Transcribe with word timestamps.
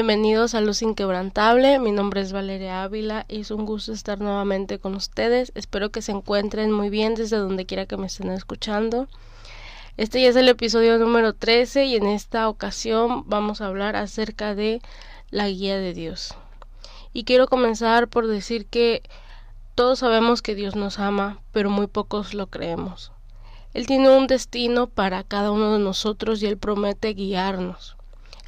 Bienvenidos 0.00 0.54
a 0.54 0.62
Luz 0.62 0.80
Inquebrantable, 0.80 1.78
mi 1.78 1.92
nombre 1.92 2.22
es 2.22 2.32
Valeria 2.32 2.82
Ávila 2.84 3.26
y 3.28 3.40
es 3.40 3.50
un 3.50 3.66
gusto 3.66 3.92
estar 3.92 4.18
nuevamente 4.18 4.78
con 4.78 4.94
ustedes. 4.94 5.52
Espero 5.54 5.90
que 5.90 6.00
se 6.00 6.10
encuentren 6.10 6.72
muy 6.72 6.88
bien 6.88 7.14
desde 7.14 7.36
donde 7.36 7.66
quiera 7.66 7.84
que 7.84 7.98
me 7.98 8.06
estén 8.06 8.30
escuchando. 8.30 9.08
Este 9.98 10.22
ya 10.22 10.30
es 10.30 10.36
el 10.36 10.48
episodio 10.48 10.96
número 10.96 11.34
13 11.34 11.84
y 11.84 11.96
en 11.96 12.06
esta 12.06 12.48
ocasión 12.48 13.24
vamos 13.26 13.60
a 13.60 13.66
hablar 13.66 13.94
acerca 13.94 14.54
de 14.54 14.80
la 15.28 15.50
guía 15.50 15.76
de 15.76 15.92
Dios. 15.92 16.34
Y 17.12 17.24
quiero 17.24 17.46
comenzar 17.46 18.08
por 18.08 18.26
decir 18.26 18.64
que 18.64 19.02
todos 19.74 19.98
sabemos 19.98 20.40
que 20.40 20.54
Dios 20.54 20.76
nos 20.76 20.98
ama, 20.98 21.42
pero 21.52 21.68
muy 21.68 21.88
pocos 21.88 22.32
lo 22.32 22.46
creemos. 22.46 23.12
Él 23.74 23.86
tiene 23.86 24.08
un 24.08 24.28
destino 24.28 24.86
para 24.86 25.24
cada 25.24 25.50
uno 25.50 25.74
de 25.74 25.78
nosotros 25.78 26.42
y 26.42 26.46
Él 26.46 26.56
promete 26.56 27.12
guiarnos. 27.12 27.98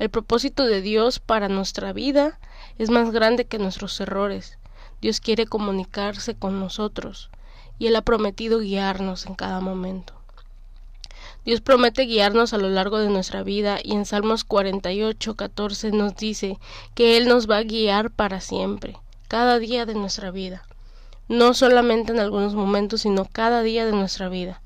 El 0.03 0.11
propósito 0.11 0.65
de 0.65 0.83
Dios 0.83 1.21
para 1.21 1.49
nuestra 1.49 1.93
vida 1.93 2.41
es 2.77 2.91
más 2.91 3.13
grande 3.13 3.45
que 3.45 3.61
nuestros 3.61 4.01
errores. 4.01 4.59
Dios 5.01 5.21
quiere 5.21 5.47
comunicarse 5.47 6.35
con 6.35 6.59
nosotros 6.59 7.31
y 7.79 7.87
Él 7.87 7.95
ha 7.95 8.03
prometido 8.03 8.59
guiarnos 8.59 9.27
en 9.27 9.37
cada 9.37 9.61
momento. 9.61 10.15
Dios 11.45 11.61
promete 11.61 12.03
guiarnos 12.03 12.53
a 12.53 12.59
lo 12.59 12.69
largo 12.69 12.99
de 12.99 13.11
nuestra 13.11 13.45
vida 13.45 13.79
y 13.81 13.93
en 13.93 14.05
Salmos 14.05 14.43
48, 14.43 15.37
14 15.37 15.93
nos 15.93 16.17
dice 16.17 16.59
que 16.97 17.17
Él 17.17 17.29
nos 17.29 17.49
va 17.49 17.59
a 17.59 17.63
guiar 17.63 18.11
para 18.11 18.41
siempre, 18.41 18.97
cada 19.29 19.61
día 19.61 19.87
de 19.87 19.95
nuestra 19.95 20.33
vida. 20.33 20.67
No 21.29 21.55
solamente 21.55 22.11
en 22.11 22.19
algunos 22.19 22.57
momentos, 22.57 23.03
sino 23.03 23.25
cada 23.27 23.63
día 23.63 23.87
de 23.87 23.93
nuestra 23.93 24.29
vida. 24.29 24.63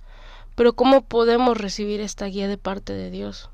Pero 0.55 0.73
¿cómo 0.73 1.03
podemos 1.03 1.59
recibir 1.59 2.01
esta 2.01 2.25
guía 2.25 2.49
de 2.49 2.57
parte 2.57 2.95
de 2.95 3.11
Dios? 3.11 3.51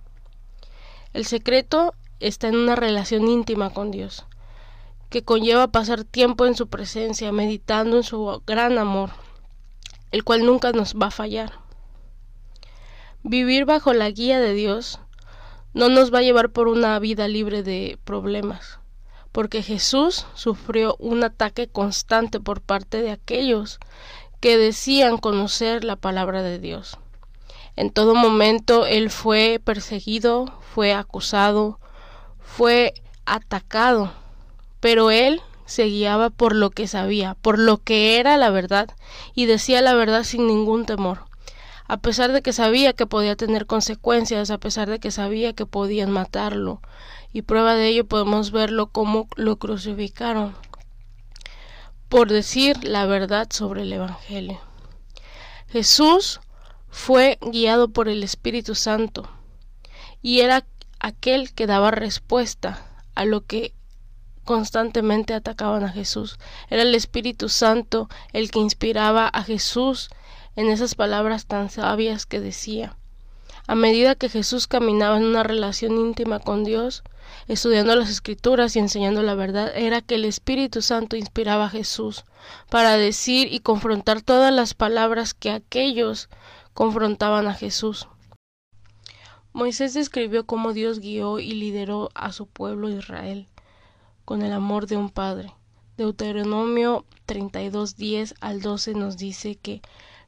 El 1.12 1.26
secreto 1.26 1.94
está 2.20 2.48
en 2.48 2.56
una 2.56 2.74
relación 2.74 3.28
íntima 3.28 3.68
con 3.68 3.90
Dios, 3.90 4.24
que 5.10 5.22
conlleva 5.22 5.68
pasar 5.68 6.04
tiempo 6.04 6.46
en 6.46 6.54
su 6.54 6.68
presencia, 6.68 7.32
meditando 7.32 7.98
en 7.98 8.02
su 8.02 8.42
gran 8.46 8.78
amor, 8.78 9.10
el 10.10 10.24
cual 10.24 10.46
nunca 10.46 10.72
nos 10.72 10.94
va 10.94 11.08
a 11.08 11.10
fallar. 11.10 11.58
Vivir 13.22 13.66
bajo 13.66 13.92
la 13.92 14.10
guía 14.10 14.40
de 14.40 14.54
Dios 14.54 15.00
no 15.74 15.90
nos 15.90 16.12
va 16.14 16.20
a 16.20 16.22
llevar 16.22 16.50
por 16.50 16.66
una 16.66 16.98
vida 16.98 17.28
libre 17.28 17.62
de 17.62 17.98
problemas, 18.04 18.80
porque 19.32 19.62
Jesús 19.62 20.26
sufrió 20.34 20.96
un 20.98 21.24
ataque 21.24 21.68
constante 21.68 22.40
por 22.40 22.62
parte 22.62 23.02
de 23.02 23.10
aquellos 23.10 23.80
que 24.40 24.56
decían 24.56 25.18
conocer 25.18 25.84
la 25.84 25.96
palabra 25.96 26.42
de 26.42 26.58
Dios. 26.58 26.98
En 27.76 27.90
todo 27.90 28.14
momento 28.14 28.86
él 28.86 29.10
fue 29.10 29.60
perseguido, 29.64 30.60
fue 30.74 30.92
acusado, 30.92 31.78
fue 32.38 32.94
atacado, 33.24 34.12
pero 34.80 35.10
él 35.10 35.40
se 35.64 35.84
guiaba 35.84 36.28
por 36.28 36.54
lo 36.54 36.70
que 36.70 36.86
sabía, 36.86 37.34
por 37.40 37.58
lo 37.58 37.78
que 37.78 38.18
era 38.18 38.36
la 38.36 38.50
verdad, 38.50 38.90
y 39.34 39.46
decía 39.46 39.80
la 39.80 39.94
verdad 39.94 40.24
sin 40.24 40.46
ningún 40.46 40.84
temor. 40.84 41.24
A 41.86 41.96
pesar 41.96 42.32
de 42.32 42.42
que 42.42 42.52
sabía 42.52 42.92
que 42.92 43.06
podía 43.06 43.36
tener 43.36 43.66
consecuencias, 43.66 44.50
a 44.50 44.58
pesar 44.58 44.90
de 44.90 44.98
que 44.98 45.10
sabía 45.10 45.54
que 45.54 45.66
podían 45.66 46.10
matarlo, 46.10 46.80
y 47.32 47.42
prueba 47.42 47.74
de 47.74 47.88
ello 47.88 48.06
podemos 48.06 48.50
verlo 48.50 48.88
como 48.88 49.28
lo 49.36 49.56
crucificaron, 49.56 50.54
por 52.10 52.28
decir 52.30 52.84
la 52.84 53.06
verdad 53.06 53.48
sobre 53.50 53.82
el 53.82 53.92
Evangelio. 53.94 54.60
Jesús 55.68 56.40
fue 56.92 57.38
guiado 57.40 57.88
por 57.88 58.08
el 58.08 58.22
Espíritu 58.22 58.74
Santo 58.74 59.28
y 60.20 60.40
era 60.40 60.64
aquel 61.00 61.52
que 61.52 61.66
daba 61.66 61.90
respuesta 61.90 62.86
a 63.14 63.24
lo 63.24 63.44
que 63.46 63.72
constantemente 64.44 65.32
atacaban 65.32 65.84
a 65.84 65.88
Jesús. 65.88 66.38
Era 66.68 66.82
el 66.82 66.94
Espíritu 66.94 67.48
Santo 67.48 68.08
el 68.34 68.50
que 68.50 68.58
inspiraba 68.58 69.26
a 69.26 69.42
Jesús 69.42 70.10
en 70.54 70.68
esas 70.68 70.94
palabras 70.94 71.46
tan 71.46 71.70
sabias 71.70 72.26
que 72.26 72.40
decía. 72.40 72.96
A 73.66 73.74
medida 73.74 74.14
que 74.14 74.28
Jesús 74.28 74.66
caminaba 74.66 75.16
en 75.16 75.24
una 75.24 75.42
relación 75.42 75.96
íntima 75.96 76.40
con 76.40 76.62
Dios, 76.62 77.02
estudiando 77.48 77.96
las 77.96 78.10
escrituras 78.10 78.76
y 78.76 78.80
enseñando 78.80 79.22
la 79.22 79.34
verdad, 79.34 79.72
era 79.74 80.02
que 80.02 80.16
el 80.16 80.26
Espíritu 80.26 80.82
Santo 80.82 81.16
inspiraba 81.16 81.66
a 81.66 81.70
Jesús 81.70 82.24
para 82.68 82.98
decir 82.98 83.50
y 83.50 83.60
confrontar 83.60 84.20
todas 84.20 84.52
las 84.52 84.74
palabras 84.74 85.32
que 85.32 85.50
aquellos 85.50 86.28
confrontaban 86.74 87.46
a 87.46 87.54
Jesús. 87.54 88.08
Moisés 89.52 89.92
describió 89.92 90.46
cómo 90.46 90.72
Dios 90.72 90.98
guió 91.00 91.38
y 91.38 91.52
lideró 91.52 92.08
a 92.14 92.32
su 92.32 92.46
pueblo 92.46 92.88
Israel 92.88 93.48
con 94.24 94.42
el 94.42 94.52
amor 94.52 94.86
de 94.86 94.96
un 94.96 95.10
padre. 95.10 95.52
Deuteronomio 95.98 97.04
32:10 97.26 98.34
al 98.40 98.62
12 98.62 98.94
nos 98.94 99.18
dice 99.18 99.56
que 99.56 99.82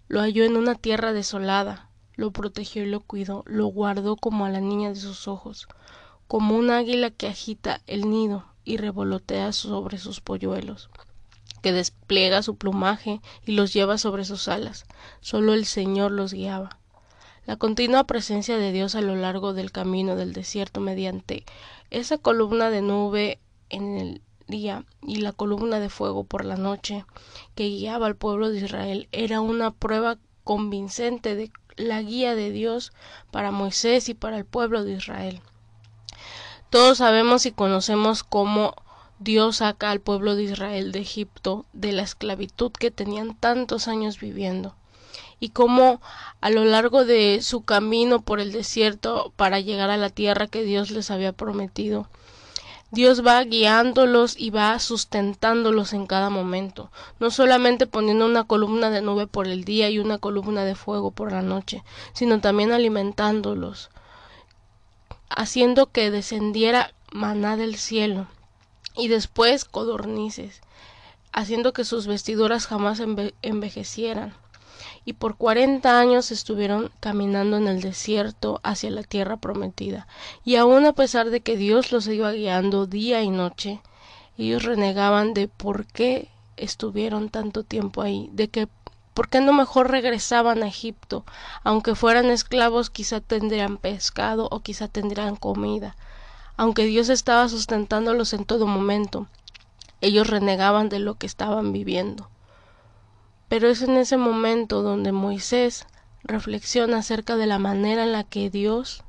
lo 0.08 0.20
halló 0.20 0.44
en 0.44 0.56
una 0.56 0.74
tierra 0.74 1.14
desolada, 1.14 1.88
lo 2.16 2.32
protegió 2.32 2.82
y 2.82 2.90
lo 2.90 3.00
cuidó, 3.00 3.42
lo 3.46 3.66
guardó 3.66 4.16
como 4.16 4.44
a 4.44 4.50
la 4.50 4.60
niña 4.60 4.90
de 4.90 4.96
sus 4.96 5.26
ojos, 5.26 5.68
como 6.28 6.56
un 6.56 6.70
águila 6.70 7.10
que 7.10 7.28
agita 7.28 7.80
el 7.86 8.10
nido 8.10 8.44
y 8.64 8.76
revolotea 8.76 9.52
sobre 9.52 9.96
sus 9.96 10.20
polluelos 10.20 10.90
que 11.64 11.72
despliega 11.72 12.42
su 12.42 12.56
plumaje 12.56 13.22
y 13.46 13.52
los 13.52 13.72
lleva 13.72 13.96
sobre 13.96 14.26
sus 14.26 14.48
alas. 14.48 14.84
Solo 15.22 15.54
el 15.54 15.64
Señor 15.64 16.10
los 16.10 16.34
guiaba. 16.34 16.76
La 17.46 17.56
continua 17.56 18.04
presencia 18.04 18.58
de 18.58 18.70
Dios 18.70 18.94
a 18.94 19.00
lo 19.00 19.16
largo 19.16 19.54
del 19.54 19.72
camino 19.72 20.14
del 20.14 20.34
desierto 20.34 20.80
mediante 20.80 21.46
esa 21.88 22.18
columna 22.18 22.68
de 22.68 22.82
nube 22.82 23.38
en 23.70 23.96
el 23.96 24.22
día 24.46 24.84
y 25.00 25.22
la 25.22 25.32
columna 25.32 25.80
de 25.80 25.88
fuego 25.88 26.24
por 26.24 26.44
la 26.44 26.56
noche 26.56 27.06
que 27.54 27.70
guiaba 27.70 28.08
al 28.08 28.16
pueblo 28.16 28.50
de 28.50 28.58
Israel 28.58 29.08
era 29.10 29.40
una 29.40 29.70
prueba 29.70 30.18
convincente 30.44 31.34
de 31.34 31.50
la 31.76 32.02
guía 32.02 32.34
de 32.34 32.50
Dios 32.50 32.92
para 33.30 33.52
Moisés 33.52 34.10
y 34.10 34.14
para 34.14 34.36
el 34.36 34.44
pueblo 34.44 34.84
de 34.84 34.92
Israel. 34.92 35.40
Todos 36.68 36.98
sabemos 36.98 37.46
y 37.46 37.52
conocemos 37.52 38.22
cómo 38.22 38.74
Dios 39.20 39.58
saca 39.58 39.92
al 39.92 40.00
pueblo 40.00 40.34
de 40.34 40.42
Israel 40.42 40.90
de 40.90 40.98
Egipto 40.98 41.66
de 41.72 41.92
la 41.92 42.02
esclavitud 42.02 42.72
que 42.72 42.90
tenían 42.90 43.36
tantos 43.36 43.86
años 43.86 44.18
viviendo. 44.18 44.74
Y 45.38 45.50
cómo 45.50 46.00
a 46.40 46.50
lo 46.50 46.64
largo 46.64 47.04
de 47.04 47.40
su 47.42 47.62
camino 47.62 48.22
por 48.22 48.40
el 48.40 48.50
desierto 48.50 49.32
para 49.36 49.60
llegar 49.60 49.90
a 49.90 49.96
la 49.96 50.10
tierra 50.10 50.48
que 50.48 50.64
Dios 50.64 50.90
les 50.90 51.12
había 51.12 51.32
prometido, 51.32 52.08
Dios 52.90 53.24
va 53.24 53.42
guiándolos 53.44 54.36
y 54.38 54.50
va 54.50 54.78
sustentándolos 54.78 55.92
en 55.92 56.06
cada 56.06 56.30
momento, 56.30 56.90
no 57.20 57.30
solamente 57.30 57.86
poniendo 57.86 58.26
una 58.26 58.44
columna 58.44 58.90
de 58.90 59.02
nube 59.02 59.26
por 59.26 59.46
el 59.46 59.64
día 59.64 59.90
y 59.90 59.98
una 59.98 60.18
columna 60.18 60.64
de 60.64 60.74
fuego 60.74 61.10
por 61.10 61.32
la 61.32 61.42
noche, 61.42 61.84
sino 62.12 62.40
también 62.40 62.72
alimentándolos, 62.72 63.90
haciendo 65.28 65.86
que 65.86 66.10
descendiera 66.10 66.92
maná 67.12 67.56
del 67.56 67.76
cielo 67.76 68.28
y 68.96 69.08
después 69.08 69.64
codornices, 69.64 70.60
haciendo 71.32 71.72
que 71.72 71.84
sus 71.84 72.06
vestiduras 72.06 72.66
jamás 72.66 73.02
envejecieran. 73.42 74.34
Y 75.04 75.14
por 75.14 75.36
cuarenta 75.36 75.98
años 75.98 76.30
estuvieron 76.30 76.90
caminando 77.00 77.56
en 77.56 77.68
el 77.68 77.80
desierto 77.82 78.60
hacia 78.62 78.90
la 78.90 79.02
tierra 79.02 79.36
prometida. 79.36 80.06
Y 80.44 80.56
aun 80.56 80.86
a 80.86 80.94
pesar 80.94 81.30
de 81.30 81.40
que 81.40 81.56
Dios 81.56 81.92
los 81.92 82.06
iba 82.06 82.32
guiando 82.32 82.86
día 82.86 83.22
y 83.22 83.28
noche, 83.28 83.80
ellos 84.38 84.62
renegaban 84.62 85.34
de 85.34 85.48
por 85.48 85.86
qué 85.86 86.28
estuvieron 86.56 87.28
tanto 87.28 87.64
tiempo 87.64 88.00
ahí, 88.00 88.30
de 88.32 88.48
que 88.48 88.68
por 89.12 89.28
qué 89.28 89.40
no 89.40 89.52
mejor 89.52 89.90
regresaban 89.90 90.62
a 90.62 90.68
Egipto, 90.68 91.24
aunque 91.62 91.94
fueran 91.94 92.30
esclavos 92.30 92.90
quizá 92.90 93.20
tendrían 93.20 93.76
pescado 93.76 94.48
o 94.50 94.60
quizá 94.60 94.88
tendrían 94.88 95.36
comida 95.36 95.96
aunque 96.56 96.84
Dios 96.84 97.08
estaba 97.08 97.48
sustentándolos 97.48 98.32
en 98.32 98.44
todo 98.44 98.66
momento. 98.66 99.26
Ellos 100.00 100.28
renegaban 100.28 100.88
de 100.88 100.98
lo 100.98 101.14
que 101.14 101.26
estaban 101.26 101.72
viviendo. 101.72 102.28
Pero 103.48 103.68
es 103.68 103.82
en 103.82 103.96
ese 103.96 104.16
momento 104.16 104.82
donde 104.82 105.12
Moisés 105.12 105.86
reflexiona 106.22 106.98
acerca 106.98 107.36
de 107.36 107.46
la 107.46 107.58
manera 107.58 108.04
en 108.04 108.12
la 108.12 108.24
que 108.24 108.50
Dios 108.50 109.02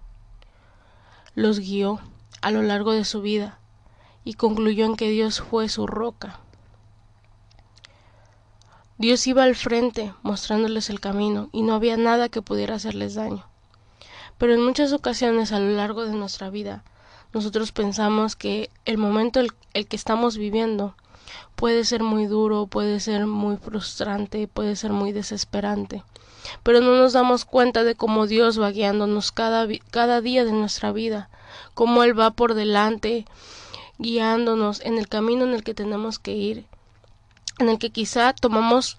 los 1.33 1.59
guió 1.59 1.99
a 2.41 2.51
lo 2.51 2.61
largo 2.61 2.91
de 2.91 3.05
su 3.05 3.21
vida 3.21 3.59
y 4.23 4.33
concluyó 4.33 4.85
en 4.85 4.95
que 4.95 5.09
Dios 5.09 5.41
fue 5.41 5.69
su 5.69 5.87
roca. 5.87 6.39
Dios 8.97 9.27
iba 9.27 9.43
al 9.43 9.55
frente 9.55 10.13
mostrándoles 10.23 10.89
el 10.89 10.99
camino 10.99 11.49
y 11.51 11.61
no 11.61 11.75
había 11.75 11.97
nada 11.97 12.29
que 12.29 12.41
pudiera 12.41 12.75
hacerles 12.75 13.15
daño. 13.15 13.45
Pero 14.37 14.53
en 14.53 14.63
muchas 14.63 14.93
ocasiones 14.93 15.51
a 15.51 15.59
lo 15.59 15.71
largo 15.71 16.05
de 16.05 16.13
nuestra 16.13 16.49
vida 16.49 16.83
nosotros 17.35 17.71
pensamos 17.71 18.35
que 18.35 18.71
el 18.85 18.97
momento 18.97 19.39
el, 19.39 19.51
el, 19.75 19.85
que 19.85 19.95
estamos 19.95 20.37
viviendo 20.37 20.95
puede 21.55 21.85
ser 21.85 22.01
muy 22.01 22.25
duro, 22.25 22.65
puede 22.65 22.99
ser 22.99 23.27
muy 23.27 23.57
frustrante, 23.57 24.47
puede 24.47 24.75
ser 24.75 24.91
muy 24.91 25.11
desesperante. 25.11 26.03
Pero 26.63 26.81
no 26.81 26.95
nos 26.95 27.13
damos 27.13 27.45
cuenta 27.45 27.83
de 27.83 27.93
cómo 27.93 28.25
Dios 28.25 28.59
va 28.59 28.71
guiándonos 28.71 29.31
cada, 29.31 29.67
cada 29.91 30.21
día 30.21 30.45
de 30.45 30.51
nuestra 30.51 30.91
vida 30.91 31.29
cómo 31.73 32.03
Él 32.03 32.17
va 32.17 32.31
por 32.31 32.53
delante, 32.53 33.25
guiándonos 33.97 34.81
en 34.81 34.97
el 34.97 35.07
camino 35.07 35.43
en 35.43 35.53
el 35.53 35.63
que 35.63 35.73
tenemos 35.73 36.19
que 36.19 36.31
ir, 36.31 36.65
en 37.59 37.69
el 37.69 37.79
que 37.79 37.91
quizá 37.91 38.33
tomamos 38.33 38.97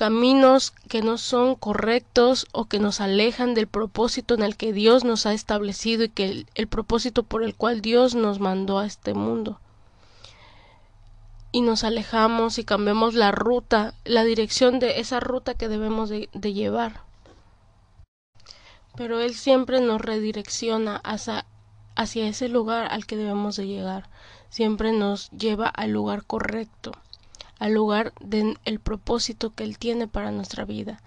caminos 0.00 0.70
que 0.88 1.02
no 1.02 1.18
son 1.18 1.56
correctos 1.56 2.46
o 2.52 2.64
que 2.64 2.78
nos 2.78 3.02
alejan 3.02 3.52
del 3.52 3.66
propósito 3.66 4.32
en 4.32 4.42
el 4.42 4.56
que 4.56 4.72
Dios 4.72 5.04
nos 5.04 5.26
ha 5.26 5.34
establecido 5.34 6.04
y 6.04 6.08
que 6.08 6.46
el, 6.54 6.68
propósito 6.68 7.22
por 7.22 7.42
el 7.42 7.54
cual 7.54 7.82
Dios 7.82 8.14
nos 8.14 8.40
mandó 8.40 8.78
a 8.78 8.86
este 8.86 9.12
mundo. 9.12 9.60
Y 11.52 11.60
nos 11.60 11.84
alejamos 11.84 12.58
y 12.58 12.64
cambiamos 12.64 13.12
la 13.12 13.30
ruta, 13.30 13.92
la 14.04 14.24
dirección 14.24 14.78
de 14.78 15.00
esa 15.00 15.20
ruta 15.20 15.52
que 15.52 15.68
debemos 15.68 16.08
de, 16.08 16.30
de 16.32 16.54
llevar. 16.54 17.02
Pero 18.96 19.20
Él 19.20 19.34
siempre 19.34 19.82
nos 19.82 20.00
redirecciona 20.00 20.96
hacia, 20.96 21.44
hacia 21.94 22.26
ese 22.26 22.48
lugar 22.48 22.90
al 22.90 23.04
que 23.04 23.18
debemos 23.18 23.56
de 23.56 23.66
llegar. 23.66 24.08
Siempre 24.48 24.92
nos 24.92 25.30
lleva 25.32 25.68
al 25.68 25.90
lugar 25.90 26.24
correcto 26.24 26.92
al 27.60 27.74
lugar 27.74 28.12
del 28.20 28.56
propósito 28.82 29.54
que 29.54 29.62
Él 29.62 29.78
tiene 29.78 30.08
para 30.08 30.32
nuestra 30.32 30.64
vida. 30.64 31.00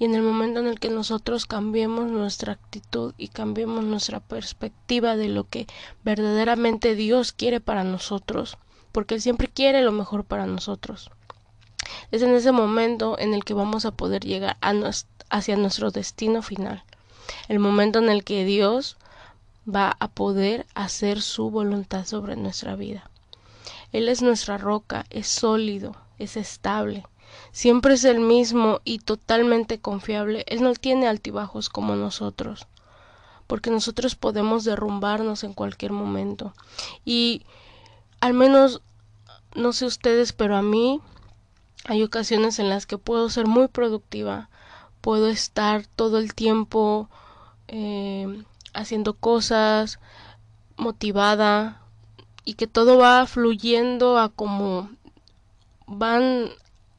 Y 0.00 0.06
en 0.06 0.14
el 0.14 0.22
momento 0.22 0.58
en 0.60 0.66
el 0.66 0.80
que 0.80 0.90
nosotros 0.90 1.46
cambiemos 1.46 2.10
nuestra 2.10 2.54
actitud 2.54 3.14
y 3.18 3.28
cambiemos 3.28 3.84
nuestra 3.84 4.20
perspectiva 4.20 5.16
de 5.16 5.28
lo 5.28 5.44
que 5.44 5.66
verdaderamente 6.04 6.94
Dios 6.94 7.32
quiere 7.32 7.60
para 7.60 7.84
nosotros, 7.84 8.56
porque 8.90 9.16
Él 9.16 9.20
siempre 9.20 9.48
quiere 9.48 9.82
lo 9.82 9.92
mejor 9.92 10.24
para 10.24 10.46
nosotros. 10.46 11.10
Es 12.10 12.22
en 12.22 12.34
ese 12.34 12.52
momento 12.52 13.18
en 13.18 13.34
el 13.34 13.44
que 13.44 13.54
vamos 13.54 13.84
a 13.84 13.90
poder 13.90 14.24
llegar 14.24 14.56
hacia 15.30 15.56
nuestro 15.56 15.90
destino 15.90 16.42
final. 16.42 16.84
El 17.48 17.58
momento 17.58 17.98
en 17.98 18.08
el 18.08 18.24
que 18.24 18.44
Dios 18.44 18.96
va 19.68 19.94
a 20.00 20.08
poder 20.08 20.64
hacer 20.74 21.20
su 21.20 21.50
voluntad 21.50 22.06
sobre 22.06 22.36
nuestra 22.36 22.76
vida. 22.76 23.10
Él 23.92 24.08
es 24.08 24.22
nuestra 24.22 24.58
roca, 24.58 25.06
es 25.10 25.28
sólido, 25.28 25.96
es 26.18 26.36
estable. 26.36 27.04
Siempre 27.52 27.94
es 27.94 28.04
el 28.04 28.20
mismo 28.20 28.80
y 28.84 28.98
totalmente 28.98 29.80
confiable. 29.80 30.44
Él 30.48 30.62
no 30.62 30.74
tiene 30.74 31.08
altibajos 31.08 31.68
como 31.68 31.96
nosotros, 31.96 32.66
porque 33.46 33.70
nosotros 33.70 34.14
podemos 34.14 34.64
derrumbarnos 34.64 35.44
en 35.44 35.54
cualquier 35.54 35.92
momento. 35.92 36.52
Y 37.04 37.44
al 38.20 38.34
menos, 38.34 38.82
no 39.54 39.72
sé 39.72 39.86
ustedes, 39.86 40.32
pero 40.32 40.56
a 40.56 40.62
mí 40.62 41.00
hay 41.84 42.02
ocasiones 42.02 42.58
en 42.58 42.68
las 42.68 42.86
que 42.86 42.98
puedo 42.98 43.30
ser 43.30 43.46
muy 43.46 43.68
productiva, 43.68 44.50
puedo 45.00 45.28
estar 45.28 45.86
todo 45.86 46.18
el 46.18 46.34
tiempo 46.34 47.08
eh, 47.68 48.42
haciendo 48.74 49.14
cosas, 49.14 49.98
motivada, 50.76 51.82
y 52.48 52.54
que 52.54 52.66
todo 52.66 52.96
va 52.96 53.26
fluyendo 53.26 54.16
a 54.16 54.30
como 54.30 54.88
van 55.86 56.48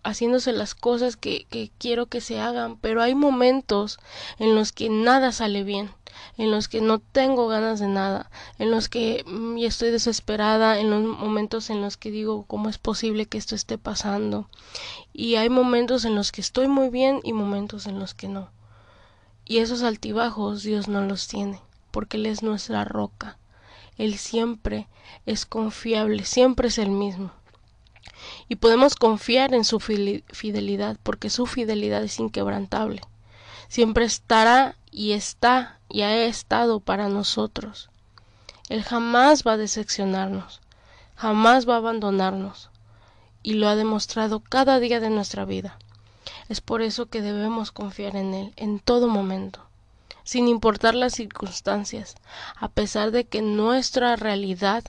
haciéndose 0.04 0.54
las 0.54 0.76
cosas 0.76 1.18
que, 1.18 1.48
que, 1.50 1.72
quiero 1.80 2.06
que 2.06 2.22
se 2.22 2.40
hagan, 2.40 2.78
pero 2.78 3.02
hay 3.02 3.16
momentos 3.16 3.98
en 4.38 4.54
los 4.54 4.72
que 4.72 4.92
nada 4.92 5.32
sale 5.32 5.64
bien, 5.64 5.90
en 6.38 6.52
los 6.52 6.68
que 6.68 6.82
no 6.82 7.00
tengo 7.00 7.48
ganas 7.48 7.80
de 7.80 7.88
nada, 7.88 8.30
en 8.60 8.70
los 8.70 8.90
que 8.90 9.24
mm, 9.26 9.58
estoy 9.58 9.90
desesperada, 9.90 10.80
en 10.80 10.92
los 10.92 11.02
momentos 11.02 11.72
en 11.72 11.82
los 11.82 11.98
que 11.98 12.12
digo 12.12 12.46
cómo 12.46 12.70
es 12.70 12.78
posible 12.78 13.26
que 13.26 13.40
esto 13.40 13.56
esté 13.56 13.80
pasando. 13.80 14.48
Y 15.14 15.34
hay 15.34 15.50
momentos 15.50 16.06
en 16.06 16.14
los 16.14 16.32
que 16.32 16.42
estoy 16.42 16.68
muy 16.68 16.92
bien 16.92 17.22
y 17.24 17.34
momentos 17.34 17.88
en 17.88 17.98
los 17.98 18.14
que 18.14 18.28
no. 18.28 18.52
Y 19.46 19.58
esos 19.58 19.82
altibajos 19.82 20.62
Dios 20.62 20.88
no 20.88 21.02
los 21.02 21.28
tiene, 21.28 21.60
porque 21.90 22.18
Él 22.18 22.28
es 22.28 22.44
nuestra 22.44 22.86
roca. 22.86 23.39
Él 24.00 24.18
siempre 24.18 24.88
es 25.26 25.46
confiable, 25.46 26.24
siempre 26.24 26.70
es 26.70 26.78
el 26.78 26.90
mismo. 26.90 27.32
Y 28.48 28.56
podemos 28.56 28.96
confiar 28.96 29.54
en 29.54 29.66
su 29.66 29.82
fidelidad, 29.82 30.98
porque 31.04 31.30
su 31.30 31.46
fidelidad 31.46 32.02
es 32.02 32.18
inquebrantable. 32.18 33.02
Siempre 33.68 34.06
estará 34.06 34.78
y 34.90 35.12
está 35.12 35.80
y 35.90 36.02
ha 36.02 36.24
estado 36.24 36.80
para 36.80 37.10
nosotros. 37.10 37.90
Él 38.70 38.84
jamás 38.84 39.44
va 39.46 39.54
a 39.54 39.58
decepcionarnos, 39.58 40.62
jamás 41.16 41.68
va 41.68 41.74
a 41.74 41.80
abandonarnos, 41.80 42.70
y 43.44 43.56
lo 43.56 43.68
ha 43.68 43.76
demostrado 43.76 44.40
cada 44.40 44.80
día 44.80 45.02
de 45.02 45.10
nuestra 45.10 45.44
vida. 45.44 45.78
Es 46.48 46.62
por 46.62 46.82
eso 46.82 47.08
que 47.08 47.22
debemos 47.22 47.74
confiar 47.74 48.16
en 48.16 48.34
Él 48.34 48.54
en 48.56 48.80
todo 48.80 49.10
momento 49.10 49.69
sin 50.30 50.48
importar 50.48 50.94
las 50.94 51.14
circunstancias, 51.16 52.14
a 52.56 52.68
pesar 52.70 53.10
de 53.10 53.26
que 53.26 53.42
nuestra 53.42 54.16
realidad 54.16 54.84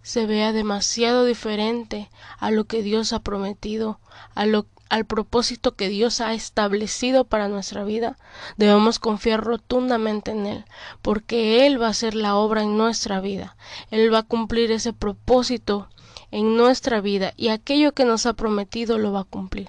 se 0.00 0.26
vea 0.26 0.52
demasiado 0.52 1.24
diferente 1.24 2.08
a 2.38 2.52
lo 2.52 2.66
que 2.66 2.80
Dios 2.80 3.12
ha 3.12 3.18
prometido, 3.18 3.98
a 4.36 4.46
lo, 4.46 4.66
al 4.88 5.06
propósito 5.06 5.74
que 5.74 5.88
Dios 5.88 6.20
ha 6.20 6.34
establecido 6.34 7.24
para 7.24 7.48
nuestra 7.48 7.82
vida, 7.82 8.16
debemos 8.58 9.00
confiar 9.00 9.42
rotundamente 9.42 10.30
en 10.30 10.46
Él, 10.46 10.64
porque 11.02 11.66
Él 11.66 11.82
va 11.82 11.88
a 11.88 11.90
hacer 11.90 12.14
la 12.14 12.36
obra 12.36 12.62
en 12.62 12.76
nuestra 12.78 13.20
vida, 13.20 13.56
Él 13.90 14.14
va 14.14 14.18
a 14.18 14.22
cumplir 14.22 14.70
ese 14.70 14.92
propósito 14.92 15.88
en 16.30 16.56
nuestra 16.56 17.00
vida 17.00 17.32
y 17.36 17.48
aquello 17.48 17.90
que 17.90 18.04
nos 18.04 18.24
ha 18.24 18.34
prometido 18.34 18.98
lo 18.98 19.10
va 19.10 19.22
a 19.22 19.24
cumplir. 19.24 19.68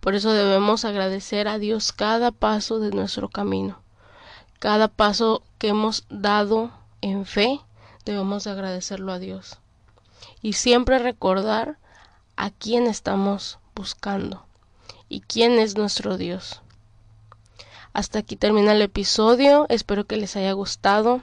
Por 0.00 0.14
eso 0.14 0.32
debemos 0.32 0.84
agradecer 0.84 1.46
a 1.46 1.58
Dios 1.58 1.92
cada 1.92 2.30
paso 2.32 2.78
de 2.78 2.90
nuestro 2.90 3.28
camino. 3.28 3.80
Cada 4.58 4.88
paso 4.88 5.42
que 5.58 5.68
hemos 5.68 6.04
dado 6.08 6.70
en 7.00 7.26
fe, 7.26 7.60
debemos 8.04 8.46
agradecerlo 8.46 9.12
a 9.12 9.18
Dios. 9.18 9.58
Y 10.42 10.54
siempre 10.54 10.98
recordar 10.98 11.78
a 12.36 12.50
quién 12.50 12.86
estamos 12.86 13.58
buscando 13.74 14.44
y 15.08 15.20
quién 15.20 15.58
es 15.58 15.76
nuestro 15.76 16.16
Dios. 16.16 16.62
Hasta 17.92 18.20
aquí 18.20 18.36
termina 18.36 18.72
el 18.72 18.82
episodio, 18.82 19.66
espero 19.68 20.06
que 20.06 20.16
les 20.16 20.36
haya 20.36 20.52
gustado. 20.52 21.20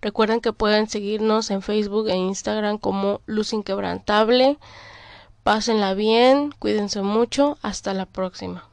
Recuerden 0.00 0.40
que 0.40 0.52
pueden 0.52 0.88
seguirnos 0.88 1.50
en 1.50 1.62
Facebook 1.62 2.08
e 2.08 2.16
Instagram 2.16 2.78
como 2.78 3.20
Luz 3.26 3.52
Inquebrantable. 3.52 4.58
Pásenla 5.42 5.94
bien, 5.94 6.52
cuídense 6.58 7.02
mucho, 7.02 7.58
hasta 7.62 7.94
la 7.94 8.06
próxima. 8.06 8.64